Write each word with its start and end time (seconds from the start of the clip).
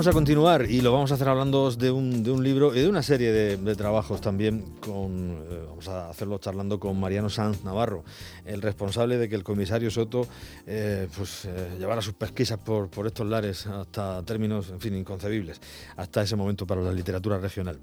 Vamos 0.00 0.14
a 0.14 0.14
continuar 0.14 0.64
y 0.66 0.80
lo 0.80 0.92
vamos 0.92 1.10
a 1.10 1.16
hacer 1.16 1.28
hablando 1.28 1.70
de 1.72 1.90
un, 1.90 2.22
de 2.22 2.30
un 2.30 2.42
libro 2.42 2.74
y 2.74 2.80
de 2.80 2.88
una 2.88 3.02
serie 3.02 3.32
de, 3.32 3.76
trabajos 3.76 4.22
también. 4.22 4.64
Con, 4.80 5.44
eh, 5.46 5.64
vamos 5.68 5.88
a 5.88 6.08
hacerlo 6.08 6.38
charlando 6.38 6.80
con 6.80 6.98
Mariano 6.98 7.28
Sanz 7.28 7.62
Navarro, 7.64 8.02
el 8.46 8.62
responsable 8.62 9.18
de 9.18 9.28
que 9.28 9.34
el 9.34 9.44
comisario 9.44 9.90
Soto 9.90 10.26
eh, 10.66 11.06
pues, 11.14 11.44
eh, 11.44 11.76
llevara 11.78 12.00
sus 12.00 12.14
pesquisas 12.14 12.58
por, 12.58 12.88
por 12.88 13.06
estos 13.06 13.26
lares 13.26 13.66
hasta 13.66 14.22
términos, 14.22 14.70
en 14.70 14.80
fin, 14.80 14.94
inconcebibles, 14.94 15.60
hasta 15.98 16.22
ese 16.22 16.34
momento 16.34 16.66
para 16.66 16.80
la 16.80 16.94
literatura 16.94 17.36
regional. 17.36 17.78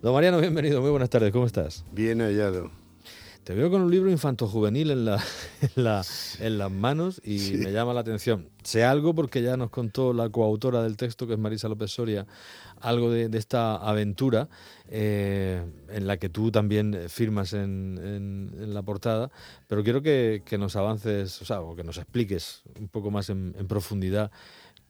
Don 0.00 0.14
Mariano, 0.14 0.40
bienvenido, 0.40 0.80
muy 0.80 0.90
buenas 0.90 1.10
tardes, 1.10 1.32
¿cómo 1.32 1.44
estás? 1.44 1.84
Bien 1.92 2.20
hallado. 2.22 2.81
Te 3.44 3.54
veo 3.54 3.72
con 3.72 3.80
un 3.82 3.90
libro 3.90 4.08
infanto-juvenil 4.08 4.92
en, 4.92 5.04
la, 5.04 5.20
en, 6.38 6.58
las 6.58 6.70
manos 6.70 7.20
y 7.24 7.54
me 7.56 7.72
llama 7.72 7.92
la 7.92 8.00
atención. 8.00 8.48
Sé 8.62 8.84
algo 8.84 9.16
porque 9.16 9.42
ya 9.42 9.56
nos 9.56 9.70
contó 9.70 10.12
la 10.12 10.28
coautora 10.28 10.80
del 10.84 10.96
texto, 10.96 11.26
que 11.26 11.32
es 11.32 11.38
Marisa 11.40 11.68
López 11.68 11.90
Soria, 11.90 12.24
algo 12.80 13.10
de, 13.10 13.28
esta 13.36 13.74
aventura 13.76 14.48
eh, 14.88 15.60
en 15.88 16.06
la 16.06 16.18
que 16.18 16.28
tú 16.28 16.52
también 16.52 16.96
firmas 17.08 17.52
en, 17.52 18.52
la 18.72 18.82
portada, 18.82 19.32
pero 19.66 19.82
quiero 19.82 20.02
que, 20.02 20.44
nos 20.56 20.76
avances, 20.76 21.42
o 21.42 21.44
sea, 21.44 21.62
o 21.62 21.74
que 21.74 21.82
nos 21.82 21.98
expliques 21.98 22.62
un 22.78 22.86
poco 22.86 23.10
más 23.10 23.28
en, 23.28 23.54
profundidad 23.66 24.30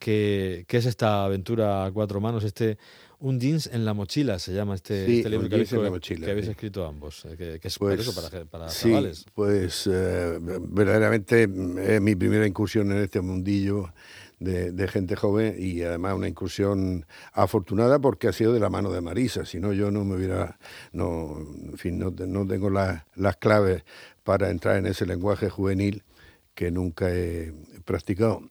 qué 0.02 0.76
es 0.78 0.86
esta 0.86 1.24
aventura 1.24 1.84
a 1.86 1.92
cuatro 1.92 2.20
manos, 2.20 2.44
este 2.44 2.78
un 3.22 3.38
jeans 3.38 3.68
en 3.72 3.84
la 3.84 3.94
mochila 3.94 4.40
se 4.40 4.52
llama 4.52 4.74
este, 4.74 5.18
este 5.18 5.30
libro 5.30 5.48
que 5.48 5.54
habéis, 5.54 6.48
escrito 6.48 6.84
ambos, 6.84 7.24
eh, 7.24 7.58
que, 7.60 7.68
es 7.68 7.78
pues, 7.78 8.00
eso 8.00 8.20
para, 8.20 8.44
para 8.44 8.68
sí, 8.68 8.88
chavales. 8.88 9.24
Pues 9.32 9.88
eh, 9.90 10.38
verdaderamente 10.40 11.44
es 11.44 12.00
mi 12.00 12.16
primera 12.16 12.46
incursión 12.46 12.90
en 12.90 12.98
este 12.98 13.20
mundillo 13.20 13.94
de, 14.40 14.88
gente 14.88 15.14
joven 15.14 15.54
y 15.56 15.82
además 15.82 16.14
una 16.14 16.26
incursión 16.26 17.06
afortunada 17.32 18.00
porque 18.00 18.26
ha 18.26 18.32
sido 18.32 18.52
de 18.52 18.58
la 18.58 18.70
mano 18.70 18.90
de 18.90 19.00
Marisa, 19.00 19.46
si 19.46 19.60
no 19.60 19.72
yo 19.72 19.92
no 19.92 20.04
me 20.04 20.16
hubiera, 20.16 20.58
no, 20.92 21.38
en 21.38 21.78
fin, 21.78 22.00
no, 22.00 22.10
no 22.10 22.44
tengo 22.44 22.70
las 22.70 23.36
claves 23.38 23.84
para 24.24 24.50
entrar 24.50 24.78
en 24.78 24.86
ese 24.86 25.06
lenguaje 25.06 25.48
juvenil 25.48 26.02
que 26.54 26.72
nunca 26.72 27.08
he 27.14 27.54
practicado. 27.84 28.42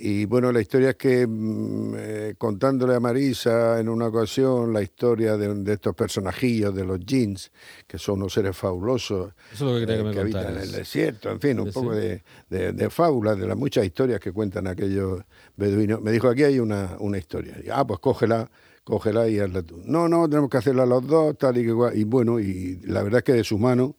Y 0.00 0.26
bueno, 0.26 0.52
la 0.52 0.60
historia 0.60 0.90
es 0.90 0.96
que 0.96 1.26
mm, 1.26 1.94
eh, 1.96 2.34
contándole 2.38 2.94
a 2.94 3.00
Marisa 3.00 3.80
en 3.80 3.88
una 3.88 4.06
ocasión 4.06 4.72
la 4.72 4.80
historia 4.80 5.36
de, 5.36 5.72
estos 5.72 5.92
personajillos 5.96 6.72
de 6.72 6.84
los 6.84 7.00
jeans, 7.00 7.50
que 7.84 7.98
son 7.98 8.20
unos 8.20 8.32
seres 8.32 8.56
fabulosos 8.56 9.32
Eso 9.52 9.74
que, 9.74 9.92
eh, 9.92 10.20
habitan 10.20 10.54
en 10.54 10.62
el 10.62 10.70
desierto, 10.70 11.30
en 11.30 11.40
fin, 11.40 11.58
un 11.58 11.72
poco 11.72 11.96
de, 11.96 12.22
de, 12.48 12.90
fábulas, 12.90 13.40
de 13.40 13.48
las 13.48 13.56
muchas 13.56 13.84
historias 13.84 14.20
que 14.20 14.30
cuentan 14.30 14.68
aquellos 14.68 15.20
beduinos. 15.56 16.00
Me 16.00 16.12
dijo, 16.12 16.28
aquí 16.28 16.44
hay 16.44 16.60
una, 16.60 16.96
una 17.00 17.18
historia. 17.18 17.56
Y, 17.64 17.68
ah, 17.68 17.84
pues 17.84 17.98
cógela, 17.98 18.48
cógela 18.84 19.28
y 19.28 19.40
hazla 19.40 19.64
tú. 19.64 19.82
No, 19.84 20.08
no, 20.08 20.28
tenemos 20.28 20.48
que 20.48 20.58
hacerla 20.58 20.86
los 20.86 21.04
dos, 21.08 21.36
tal 21.36 21.58
y 21.58 21.64
que 21.64 21.98
Y 21.98 22.04
bueno, 22.04 22.38
y 22.38 22.78
la 22.84 23.02
verdad 23.02 23.18
es 23.18 23.24
que 23.24 23.32
de 23.32 23.42
su 23.42 23.58
mano 23.58 23.96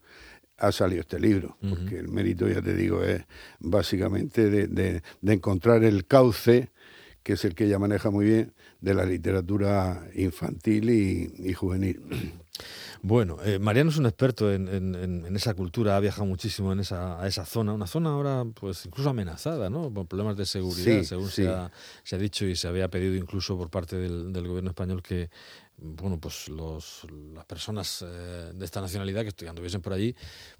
ha 0.59 0.71
salido 0.71 1.01
este 1.01 1.19
libro, 1.19 1.57
porque 1.67 1.97
el 1.97 2.09
mérito, 2.09 2.47
ya 2.47 2.61
te 2.61 2.73
digo, 2.73 3.03
es 3.03 3.23
básicamente 3.59 4.49
de, 4.49 5.01
encontrar 5.25 5.83
el 5.83 6.05
cauce, 6.05 6.71
que 7.23 7.33
es 7.33 7.45
el 7.45 7.55
que 7.55 7.65
ella 7.65 7.79
maneja 7.79 8.09
muy 8.09 8.25
bien, 8.25 8.53
de 8.81 8.93
la 8.93 9.05
literatura 9.05 10.07
infantil 10.15 10.89
y, 10.89 11.53
juvenil. 11.53 12.01
Bueno, 13.01 13.37
eh, 13.45 13.59
Mariano 13.59 13.89
es 13.89 13.97
un 13.97 14.05
experto 14.05 14.51
en, 14.51 15.25
esa 15.33 15.53
cultura, 15.53 15.95
ha 15.95 15.99
viajado 16.01 16.25
muchísimo 16.25 16.73
en 16.73 16.81
esa, 16.81 17.21
a 17.21 17.27
esa 17.27 17.45
zona, 17.45 17.73
una 17.73 17.87
zona 17.87 18.09
ahora 18.09 18.43
pues 18.53 18.85
incluso 18.85 19.09
amenazada, 19.09 19.69
¿no? 19.69 19.93
Por 19.93 20.07
problemas 20.07 20.35
de 20.35 20.45
seguridad, 20.45 21.03
según 21.03 21.29
Se, 21.29 21.47
ha, 21.47 21.71
se, 22.03 22.15
ha, 22.17 22.19
dicho 22.19 22.45
y 22.45 22.57
se 22.57 22.67
había 22.67 22.89
pedido 22.89 23.15
incluso 23.15 23.57
por 23.57 23.69
parte 23.69 23.95
del, 23.95 24.33
del 24.33 24.47
gobierno 24.47 24.71
español 24.71 25.01
que 25.01 25.29
bueno, 25.81 26.19
pues 26.19 26.49
los, 26.49 27.07
las 27.33 27.45
personas 27.45 28.03
eh, 28.05 28.51
de 28.53 28.65
esta 28.65 28.81
nacionalidad 28.81 29.25
que 29.25 29.47
anduviesen 29.47 29.81
por 29.81 29.93
allí, 29.93 30.15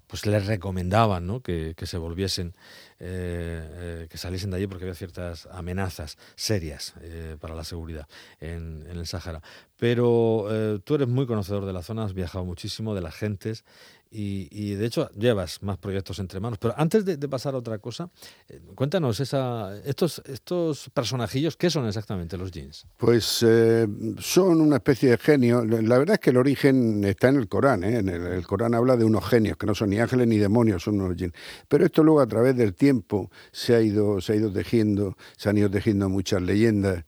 pues 0.06 0.26
les 0.26 0.46
recomendaban 0.46 1.26
¿no? 1.26 1.42
que, 1.42 1.74
se 1.82 1.98
volviesen, 1.98 2.54
eh, 2.98 4.02
eh, 4.02 4.06
que 4.10 4.18
saliesen 4.18 4.50
de 4.50 4.56
allí 4.56 4.66
porque 4.66 4.84
había 4.84 4.94
ciertas 4.94 5.46
amenazas 5.52 6.18
serias 6.34 6.94
para 7.40 7.54
la 7.54 7.64
seguridad 7.64 8.08
en, 8.40 8.86
en 8.88 8.98
el 8.98 9.06
Sáhara. 9.06 9.42
Pero 9.76 10.80
tú 10.84 10.94
eres 10.94 11.08
muy 11.08 11.26
conocedor 11.26 11.64
de 11.64 11.72
la 11.72 11.82
zona, 11.82 12.04
has 12.04 12.12
viajado 12.12 12.44
muchísimo, 12.44 12.94
de 12.94 13.00
las 13.00 13.14
gentes, 13.14 13.64
y, 14.12 14.74
de 14.74 14.86
hecho 14.86 15.08
llevas 15.10 15.62
más 15.62 15.78
proyectos 15.78 16.18
entre 16.18 16.40
manos. 16.40 16.58
Pero 16.58 16.74
antes 16.76 17.04
de, 17.04 17.16
pasar 17.28 17.54
a 17.54 17.58
otra 17.58 17.78
cosa, 17.78 18.10
eh, 18.48 18.60
cuéntanos 18.74 19.20
esa, 19.20 19.76
estos, 19.84 20.20
estos 20.26 20.90
personajillos, 20.90 21.56
¿qué 21.56 21.70
son 21.70 21.86
exactamente 21.86 22.36
los 22.36 22.50
jeans? 22.50 22.86
Pues 22.96 23.44
eh, 23.46 23.86
son 24.18 24.60
una 24.60 24.76
especie 24.76 25.10
de 25.10 25.18
genio. 25.18 25.64
La 25.64 25.98
verdad 25.98 26.14
es 26.14 26.20
que 26.20 26.30
el 26.30 26.38
origen 26.38 27.04
está 27.04 27.28
en 27.28 27.36
el 27.36 27.48
Corán. 27.48 27.84
¿eh? 27.84 27.98
En 27.98 28.08
el, 28.08 28.44
Corán 28.46 28.74
habla 28.74 28.96
de 28.96 29.04
unos 29.04 29.24
genios, 29.24 29.56
que 29.56 29.66
no 29.66 29.74
son 29.74 29.90
ni 29.90 29.98
ángeles 29.98 30.26
ni 30.26 30.38
demonios, 30.38 30.82
son 30.82 31.00
unos 31.00 31.16
jeans. 31.16 31.34
Pero 31.68 31.84
esto 31.84 32.02
luego 32.02 32.20
a 32.20 32.26
través 32.26 32.56
del 32.56 32.74
tiempo 32.74 33.30
se 33.52 33.76
ha 33.76 33.80
ido, 33.80 34.20
se 34.20 34.32
ha 34.32 34.36
ido 34.36 34.52
tejiendo, 34.52 35.16
se 35.36 35.50
han 35.50 35.58
ido 35.58 35.70
tejiendo 35.70 36.08
muchas 36.08 36.42
leyendas 36.42 37.04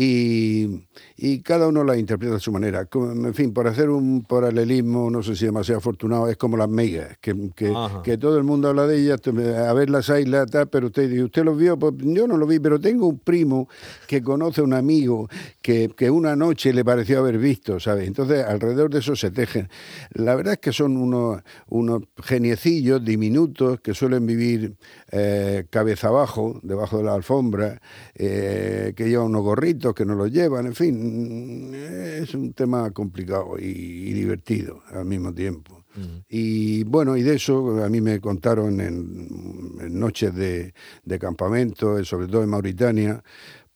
y, 0.00 0.86
y, 1.16 1.40
cada 1.40 1.66
uno 1.66 1.82
la 1.82 1.96
interpreta 1.96 2.36
a 2.36 2.38
su 2.38 2.52
manera. 2.52 2.88
En 2.94 3.34
fin, 3.34 3.52
por 3.52 3.66
hacer 3.66 3.90
un 3.90 4.22
paralelismo, 4.22 5.10
no 5.10 5.24
sé 5.24 5.34
si 5.34 5.46
demasiado 5.46 5.78
afortunado, 5.78 6.28
es 6.28 6.36
como 6.36 6.56
las 6.56 6.68
megas, 6.68 7.18
que, 7.20 7.34
que, 7.56 7.74
que 8.04 8.16
todo 8.16 8.38
el 8.38 8.44
mundo 8.44 8.68
habla 8.68 8.86
de 8.86 8.96
ellas, 8.96 9.20
a 9.26 9.72
ver 9.72 9.90
las 9.90 10.08
islas, 10.08 10.46
pero 10.70 10.86
usted 10.86 11.10
dice, 11.10 11.24
¿usted 11.24 11.44
los 11.44 11.58
vio? 11.58 11.76
Pues 11.76 11.94
yo 11.98 12.28
no 12.28 12.36
lo 12.36 12.46
vi, 12.46 12.60
pero 12.60 12.78
tengo 12.80 13.08
un 13.08 13.18
primo 13.18 13.68
que 14.06 14.22
conoce 14.22 14.60
a 14.60 14.64
un 14.64 14.72
amigo 14.72 15.28
que, 15.60 15.90
que 15.96 16.08
una 16.08 16.36
noche 16.36 16.72
le 16.72 16.84
pareció 16.84 17.18
haber 17.18 17.38
visto, 17.38 17.80
¿sabes? 17.80 18.06
Entonces, 18.06 18.44
alrededor 18.44 18.90
de 18.90 19.00
eso 19.00 19.16
se 19.16 19.32
tejen. 19.32 19.68
La 20.12 20.36
verdad 20.36 20.52
es 20.52 20.60
que 20.60 20.72
son 20.72 20.96
unos, 20.96 21.42
unos 21.70 22.02
geniecillos 22.22 23.04
diminutos 23.04 23.80
que 23.80 23.94
suelen 23.94 24.26
vivir 24.26 24.76
eh, 25.10 25.64
cabeza 25.70 26.06
abajo, 26.06 26.60
debajo 26.62 26.98
de 26.98 27.02
la 27.02 27.14
alfombra, 27.14 27.80
eh, 28.14 28.92
que 28.96 29.08
llevan 29.08 29.26
unos 29.26 29.42
gorritos 29.42 29.87
que 29.94 30.04
no 30.04 30.14
lo 30.14 30.26
llevan, 30.26 30.66
en 30.66 30.74
fin, 30.74 31.72
es 31.74 32.34
un 32.34 32.52
tema 32.52 32.90
complicado 32.90 33.58
y, 33.58 34.12
divertido 34.12 34.82
al 34.92 35.04
mismo 35.04 35.32
tiempo. 35.32 35.84
Y 36.28 36.84
bueno, 36.84 37.16
y 37.16 37.22
de 37.22 37.34
eso 37.34 37.82
a 37.82 37.88
mí 37.88 38.00
me 38.00 38.20
contaron 38.20 38.80
en, 38.80 39.98
noches 39.98 40.32
de, 40.32 40.72
de, 41.02 41.18
campamento, 41.18 42.04
sobre 42.04 42.28
todo 42.28 42.44
en 42.44 42.50
Mauritania, 42.50 43.20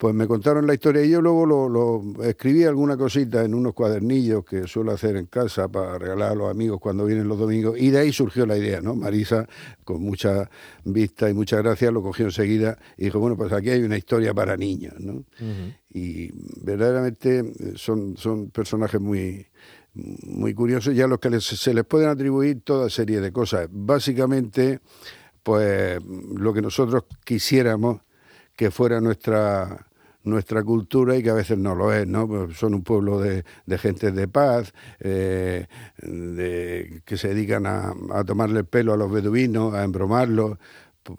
pues 0.03 0.17
me 0.17 0.27
contaron 0.27 0.67
la 0.67 0.75
historia 0.75 1.05
y 1.05 1.11
yo 1.11 1.23
luego 1.23 1.47
lo, 1.47 2.25
escribí 2.25 2.65
alguna 2.65 2.97
cosita 2.97 3.45
en 3.45 3.55
unos 3.55 3.73
cuadernillos 3.73 4.45
que 4.45 4.67
suelo 4.67 4.91
hacer 4.91 5.15
en 5.15 5.27
casa 5.27 5.69
para 5.69 5.97
regalar 5.97 6.33
a 6.33 6.35
los 6.35 6.51
amigos 6.51 6.81
cuando 6.81 7.05
vienen 7.05 7.29
los 7.29 7.39
domingos 7.39 7.79
y 7.79 7.91
de 7.91 8.01
ahí 8.01 8.13
surgió 8.13 8.45
la 8.45 8.59
idea, 8.59 8.81
¿no? 8.81 8.97
Marisa, 8.97 9.47
con 9.85 10.03
mucha 10.03 10.51
vista 10.83 11.31
y 11.31 11.35
mucha 11.35 11.59
gracia, 11.59 11.93
lo 11.93 12.03
cogió 12.03 12.25
enseguida 12.25 12.77
y 12.97 13.05
dijo, 13.05 13.21
bueno, 13.21 13.37
pues 13.37 13.53
aquí 13.53 13.71
hay 13.71 13.81
una 13.85 13.97
historia 13.97 14.35
para 14.35 14.57
niños, 14.57 14.95
¿no? 14.99 15.25
Y 15.89 16.33
verdaderamente 16.65 17.39
eh, 17.39 17.73
son, 17.77 18.17
son 18.17 18.51
personajes 18.51 19.01
muy, 19.01 19.47
muy 19.95 20.53
curiosos 20.53 20.97
y 20.97 21.01
a 21.01 21.07
los 21.07 21.21
que 21.21 21.41
se 21.41 21.73
les 21.73 21.85
pueden 21.85 22.09
atribuir 22.09 22.63
toda 22.65 22.91
serie 22.91 23.21
de 23.21 23.31
cosas. 23.31 23.69
Básicamente, 23.71 24.81
pues 25.45 26.01
lo 26.03 26.53
que 26.53 26.61
nosotros 26.61 27.05
quisiéramos 27.25 28.01
que 28.57 28.73
fuera 28.73 29.01
nuestra 29.01 29.87
nuestra 30.25 30.63
cultura 30.63 31.17
y 31.17 31.23
que 31.23 31.31
a 31.31 31.35
veces 31.35 31.59
no 31.59 31.75
lo 31.75 31.93
es, 31.93 32.07
¿no? 32.07 32.29
Pues 32.29 32.57
son 32.57 32.75
un 32.75 32.83
pueblo 32.83 33.21
de, 33.21 33.45
de 33.67 33.79
gente 33.79 34.13
de 34.13 34.29
paz, 34.29 34.73
eh, 35.01 35.67
de, 35.99 37.03
que 37.05 37.17
se 37.17 37.29
dedican 37.29 37.67
a, 37.67 37.93
a, 38.13 38.25
tomarle 38.25 38.61
el 38.61 38.67
pelo 38.67 38.93
a 38.93 38.97
los 38.97 39.11
beduinos, 39.11 39.75
a 39.75 39.85
embromarlos 39.85 40.59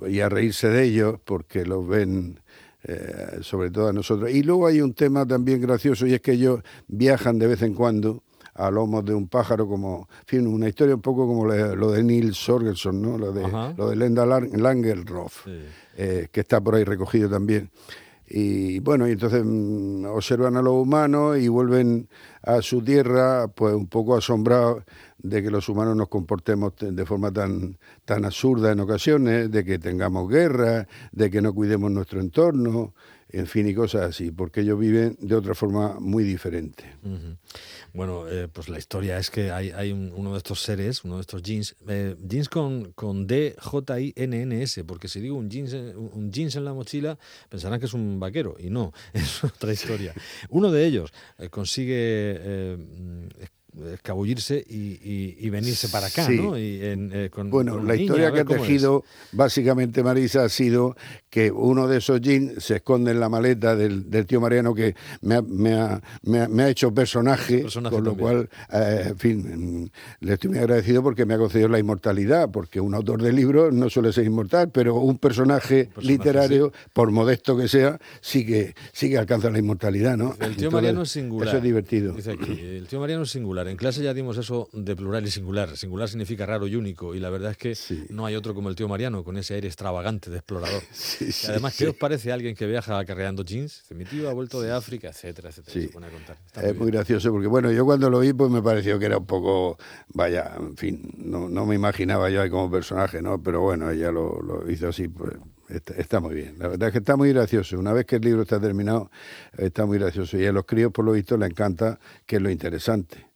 y 0.07 0.19
a 0.21 0.29
reírse 0.29 0.69
de 0.69 0.83
ellos 0.83 1.19
porque 1.23 1.65
los 1.65 1.87
ven 1.87 2.39
eh, 2.85 3.39
sobre 3.41 3.71
todo 3.71 3.87
a 3.87 3.93
nosotros. 3.93 4.29
Y 4.29 4.43
luego 4.43 4.67
hay 4.67 4.81
un 4.81 4.93
tema 4.93 5.25
también 5.25 5.61
gracioso 5.61 6.05
y 6.05 6.15
es 6.15 6.21
que 6.21 6.33
ellos 6.33 6.61
viajan 6.87 7.39
de 7.39 7.47
vez 7.47 7.61
en 7.61 7.73
cuando 7.73 8.23
a 8.55 8.69
lomos 8.69 9.05
de 9.05 9.13
un 9.13 9.29
pájaro, 9.29 9.67
como, 9.67 10.09
en 10.19 10.27
fin, 10.27 10.47
una 10.47 10.67
historia 10.67 10.93
un 10.93 11.01
poco 11.01 11.25
como 11.25 11.45
lo 11.45 11.91
de 11.91 12.03
Neil 12.03 12.35
Sorgelson, 12.35 13.01
¿no? 13.01 13.17
lo, 13.17 13.31
de, 13.31 13.47
lo 13.77 13.89
de 13.89 13.95
Lenda 13.95 14.25
Langerroth, 14.25 15.47
eh, 15.97 16.27
que 16.29 16.41
está 16.41 16.59
por 16.61 16.75
ahí 16.75 16.83
recogido 16.83 17.29
también. 17.29 17.71
Y 18.35 18.79
bueno, 18.79 19.07
y 19.07 19.11
entonces 19.11 19.43
mm, 19.45 20.05
observan 20.05 20.57
a 20.57 20.63
los 20.63 20.73
humanos 20.73 21.37
y 21.37 21.47
vuelven 21.49 22.09
a 22.41 22.63
su 22.63 22.83
tierra, 22.83 23.47
pues 23.47 23.75
un 23.75 23.85
poco 23.85 24.15
asombrados 24.15 24.83
de 25.19 25.43
que 25.43 25.51
los 25.51 25.69
humanos 25.69 25.95
nos 25.95 26.09
comportemos 26.09 26.73
de 26.79 27.05
forma 27.05 27.31
tan, 27.31 27.77
tan 28.05 28.25
absurda 28.25 28.71
en 28.71 28.79
ocasiones, 28.79 29.51
de 29.51 29.63
que 29.63 29.77
tengamos 29.77 30.27
guerra, 30.27 30.87
de 31.11 31.29
que 31.29 31.43
no 31.43 31.53
cuidemos 31.53 31.91
nuestro 31.91 32.21
entorno, 32.21 32.95
en 33.33 33.47
fin, 33.47 33.67
y 33.67 33.73
cosas 33.73 34.03
así, 34.03 34.29
porque 34.29 34.61
ellos 34.61 34.79
viven 34.79 35.17
de 35.19 35.35
otra 35.35 35.55
forma 35.55 35.99
muy 35.99 36.23
diferente. 36.23 36.83
Bueno, 37.91 38.29
eh, 38.29 38.47
pues 38.47 38.69
la 38.69 38.77
historia 38.77 39.17
es 39.17 39.31
que 39.31 39.49
hay, 39.49 39.71
hay 39.71 39.91
uno 39.91 40.33
de 40.33 40.37
estos 40.37 40.61
seres, 40.61 41.03
uno 41.03 41.15
de 41.15 41.21
estos 41.21 41.41
jeans, 41.41 41.75
eh, 41.87 42.15
jeans 42.21 42.47
con, 42.47 42.91
con 42.93 43.25
D, 43.25 43.55
J, 43.59 43.99
I, 43.99 44.13
N, 44.15 44.39
N, 44.39 44.61
S, 44.61 44.83
porque 44.83 45.07
si 45.07 45.19
digo 45.19 45.35
un 45.35 45.49
jeans, 45.49 45.73
un 45.73 46.31
jeans 46.31 46.55
en 46.55 46.63
la 46.63 46.73
mochila, 46.73 47.17
pensarán 47.49 47.79
que 47.79 47.87
es 47.87 47.93
un 47.93 48.19
vaquero, 48.19 48.55
y 48.59 48.69
no, 48.69 48.93
es 49.13 49.43
otra 49.43 49.73
historia. 49.73 50.13
Uno 50.49 50.71
de 50.71 50.85
ellos 50.85 51.11
eh, 51.39 51.49
consigue 51.49 52.77
escabullirse 53.93 54.63
y, 54.67 55.49
venirse 55.49 55.89
para 55.89 56.07
acá, 56.07 56.27
¿no? 56.29 56.53
Eh, 56.55 57.29
bueno, 57.45 57.81
la 57.81 57.95
historia 57.95 58.31
que 58.31 58.41
ha 58.41 58.45
tejido 58.45 59.03
básicamente 59.31 60.03
Marisa 60.03 60.43
ha 60.43 60.49
sido 60.49 60.95
que 61.33 61.51
uno 61.51 61.87
de 61.87 61.97
esos 61.97 62.21
jeans 62.21 62.63
se 62.63 62.75
esconde 62.75 63.09
en 63.09 63.19
la 63.19 63.27
maleta 63.27 63.75
del, 63.75 64.05
tío 64.27 64.39
Mariano 64.39 64.75
que 64.75 64.93
me 65.21 65.33
ha, 65.33 65.41
me 65.41 65.73
ha, 65.73 65.99
me 66.21 66.61
ha, 66.61 66.69
hecho 66.69 66.93
personaje, 66.93 67.65
con 67.89 68.03
lo 68.03 68.15
cual, 68.15 68.49
eh, 68.71 69.05
en 69.07 69.17
fin, 69.17 69.91
le 70.19 70.33
estoy 70.33 70.51
muy 70.51 70.59
agradecido 70.59 71.01
porque 71.01 71.25
me 71.25 71.33
ha 71.33 71.39
concedido 71.39 71.69
la 71.69 71.79
inmortalidad, 71.79 72.51
porque 72.51 72.79
un 72.79 72.93
autor 72.93 73.23
de 73.23 73.33
libros 73.33 73.73
no 73.73 73.89
suele 73.89 74.13
ser 74.13 74.25
inmortal, 74.25 74.69
pero 74.69 74.97
un 74.97 75.17
personaje, 75.17 75.89
literario, 75.99 76.71
por 76.93 77.09
modesto 77.09 77.57
que 77.57 77.67
sea, 77.67 77.99
sí 78.21 78.45
que, 78.45 78.75
sí 78.91 79.09
que 79.09 79.17
alcanza 79.17 79.49
la 79.49 79.57
inmortalidad, 79.57 80.15
¿no? 80.15 80.35
El 80.39 80.55
tío 80.55 80.69
Mariano 80.69 81.01
es 81.01 81.09
singular. 81.09 81.47
Eso 81.47 81.57
es 81.57 81.63
divertido. 81.63 82.13
Dice 82.13 82.33
aquí, 82.33 82.59
el 82.59 82.85
tío 82.85 82.99
Mariano 82.99 83.23
es 83.23 83.31
singular 83.31 83.67
en 83.67 83.77
clase 83.77 84.03
ya 84.03 84.13
dimos 84.13 84.37
eso 84.37 84.69
de 84.71 84.95
plural 84.95 85.25
y 85.25 85.31
singular. 85.31 85.75
Singular 85.77 86.07
significa 86.07 86.45
raro 86.45 86.67
y 86.67 86.75
único. 86.75 87.15
Y 87.15 87.19
la 87.19 87.29
verdad 87.29 87.51
es 87.51 87.57
que 87.57 87.75
no 88.09 88.25
hay 88.25 88.35
otro 88.35 88.53
como 88.53 88.69
el 88.69 88.75
tío 88.75 88.87
Mariano, 88.87 89.23
con 89.23 89.37
ese 89.37 89.55
aire 89.55 89.67
extravagante 89.67 90.29
de 90.29 90.37
explorador. 90.37 90.83
además, 91.47 91.75
¿qué 91.77 91.87
os 91.87 91.95
parece 91.95 92.31
alguien 92.31 92.55
que 92.55 92.65
viaja 92.65 92.97
acarreando 92.97 93.43
jeans? 93.43 93.83
Mi 93.91 94.05
tío 94.05 94.29
ha 94.29 94.33
vuelto 94.33 94.61
de 94.61 94.71
África, 94.71 95.09
etcétera, 95.09 95.49
etcétera. 95.49 95.87
es 96.61 96.75
muy, 96.75 96.91
gracioso 96.91 97.31
porque, 97.31 97.47
bueno, 97.47 97.71
yo 97.71 97.85
cuando 97.85 98.09
lo 98.09 98.19
vi, 98.19 98.33
pues 98.33 98.49
me 98.51 98.61
pareció 98.61 98.99
que 98.99 99.05
era 99.05 99.17
un 99.17 99.25
poco, 99.25 99.77
vaya, 100.09 100.53
en 100.57 100.77
fin, 100.77 101.13
no, 101.17 101.49
no 101.49 101.65
me 101.65 101.75
imaginaba 101.75 102.29
yo 102.29 102.41
ahí 102.41 102.49
como 102.49 102.69
personaje, 102.69 103.21
¿no? 103.21 103.41
Pero 103.41 103.61
bueno, 103.61 103.89
ella 103.89 104.11
lo, 104.11 104.41
lo 104.41 104.69
hizo 104.69 104.89
así, 104.89 105.07
pues 105.07 105.33
Está, 105.69 106.19
muy 106.19 106.35
bien. 106.35 106.55
La 106.59 106.67
verdad 106.67 106.89
es 106.89 106.91
que 106.91 106.99
está 106.99 107.15
muy 107.15 107.29
gracioso. 107.29 107.79
Una 107.79 107.93
vez 107.93 108.05
que 108.05 108.17
el 108.17 108.21
libro 108.21 108.41
está 108.43 108.59
terminado, 108.59 109.09
está 109.57 109.85
muy 109.85 109.97
gracioso. 109.97 110.37
Y 110.37 110.45
a 110.45 110.51
los 110.51 110.65
críos, 110.65 110.91
por 110.91 111.05
lo 111.05 111.13
visto, 111.13 111.37
le 111.37 111.45
encanta, 111.45 111.99
que 112.25 112.35
es 112.35 112.41
lo 112.41 112.49
interesante. 112.49 113.27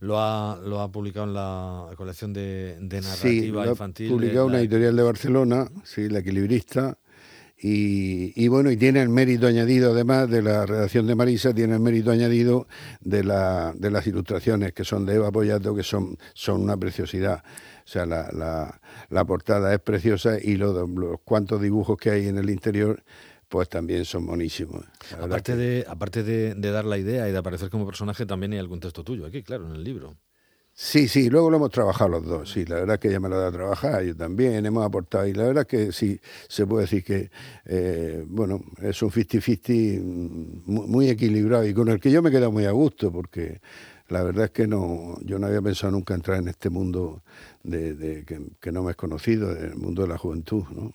lo, 0.00 0.18
ha, 0.18 0.58
lo 0.62 0.80
ha 0.80 0.90
publicado 0.90 1.26
en 1.26 1.34
la 1.34 1.90
colección 1.96 2.32
de, 2.32 2.76
de 2.80 3.00
narrativa 3.00 3.64
sí, 3.64 3.70
infantil. 3.70 4.08
Ha 4.08 4.14
publicado 4.14 4.46
una 4.46 4.58
editorial 4.58 4.96
de 4.96 5.02
Barcelona, 5.02 5.70
sí, 5.84 6.08
La 6.08 6.18
Equilibrista. 6.18 6.98
Y, 7.62 8.48
bueno, 8.48 8.70
y 8.70 8.76
tiene 8.78 9.02
el 9.02 9.10
mérito 9.10 9.46
añadido, 9.46 9.92
además 9.92 10.30
de 10.30 10.40
la 10.40 10.64
redacción 10.64 11.06
de 11.06 11.14
Marisa, 11.14 11.52
tiene 11.52 11.74
el 11.74 11.80
mérito 11.80 12.10
añadido 12.10 12.66
de, 13.00 13.22
la, 13.22 13.74
de 13.76 13.90
las 13.90 14.06
ilustraciones 14.06 14.72
que 14.72 14.84
son 14.84 15.04
de 15.04 15.16
Eva 15.16 15.30
Pollato, 15.30 15.74
que 15.74 15.82
son, 15.82 16.16
son 16.32 16.62
una 16.62 16.78
preciosidad. 16.78 17.44
O 17.84 17.88
sea, 17.88 18.06
la, 18.06 18.30
la, 18.32 18.80
la 19.10 19.24
portada 19.26 19.74
es 19.74 19.80
preciosa 19.80 20.38
y 20.40 20.56
los, 20.56 20.88
los 20.88 21.20
cuantos 21.22 21.60
dibujos 21.60 21.98
que 21.98 22.10
hay 22.10 22.28
en 22.28 22.38
el 22.38 22.48
interior 22.48 23.02
pues 23.50 23.68
también 23.68 24.04
son 24.04 24.26
buenísimos. 24.26 24.86
Aparte, 25.20 25.56
de, 25.56 25.84
aparte 25.88 26.22
de, 26.22 26.54
dar 26.54 26.84
la 26.84 26.98
idea 26.98 27.28
y 27.28 27.32
de 27.32 27.38
aparecer 27.38 27.68
como 27.68 27.84
personaje, 27.84 28.24
también 28.24 28.52
hay 28.52 28.60
algún 28.60 28.78
texto 28.78 29.02
tuyo 29.02 29.26
aquí, 29.26 29.42
claro, 29.42 29.66
en 29.66 29.72
el 29.72 29.82
libro. 29.82 30.16
Sí, 30.82 31.08
sí, 31.08 31.28
luego 31.28 31.50
lo 31.50 31.58
hemos 31.58 31.70
trabajado 31.70 32.08
los 32.08 32.24
dos, 32.24 32.50
sí, 32.52 32.64
la 32.64 32.76
verdad 32.76 32.94
es 32.94 33.00
que 33.00 33.08
ella 33.08 33.20
me 33.20 33.28
lo 33.28 33.38
da 33.38 33.48
a 33.48 33.52
trabajar, 33.52 34.02
yo 34.02 34.16
también, 34.16 34.64
hemos 34.64 34.82
aportado, 34.82 35.26
y 35.26 35.34
la 35.34 35.44
verdad 35.44 35.66
es 35.68 35.68
que 35.68 35.92
sí, 35.92 36.18
se 36.48 36.66
puede 36.66 36.84
decir 36.84 37.04
que, 37.04 37.30
eh, 37.66 38.24
bueno, 38.26 38.62
es 38.80 39.02
un 39.02 39.10
50-50 39.10 40.00
muy, 40.64 40.86
muy, 40.86 41.08
equilibrado 41.10 41.66
y 41.66 41.74
con 41.74 41.90
el 41.90 42.00
que 42.00 42.10
yo 42.10 42.22
me 42.22 42.30
he 42.30 42.32
quedado 42.32 42.50
muy 42.50 42.64
a 42.64 42.70
gusto, 42.70 43.12
porque 43.12 43.60
la 44.08 44.22
verdad 44.22 44.46
es 44.46 44.52
que 44.52 44.66
no, 44.66 45.18
yo 45.20 45.38
no 45.38 45.48
había 45.48 45.60
pensado 45.60 45.92
nunca 45.92 46.14
entrar 46.14 46.38
en 46.38 46.48
este 46.48 46.70
mundo 46.70 47.22
de, 47.62 48.24
que, 48.58 48.72
no 48.72 48.82
me 48.82 48.92
es 48.92 48.96
conocido, 48.96 49.54
el 49.54 49.76
mundo 49.76 50.00
de 50.00 50.08
la 50.08 50.16
juventud, 50.16 50.64
¿no? 50.70 50.94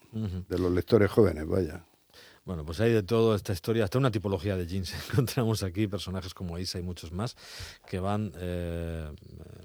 de 0.49 0.57
los 0.57 0.71
lectores 0.71 1.11
jóvenes, 1.11 1.45
vaya. 1.47 1.85
Bueno, 2.45 2.63
pues 2.63 2.79
hay 2.79 2.93
de 2.93 3.01
todo 3.01 3.33
esta 3.33 3.53
historia, 3.53 3.85
hasta 3.85 3.97
una 3.97 4.11
tipología 4.11 4.55
de 4.55 4.67
jeans. 4.67 4.93
Encontramos 5.11 5.63
aquí 5.63 5.87
personajes 5.87 6.35
como 6.35 6.59
Isa 6.59 6.77
y 6.77 6.83
muchos 6.83 7.11
más 7.11 7.35
que 7.87 7.99
van, 7.99 8.33
eh, 8.37 9.09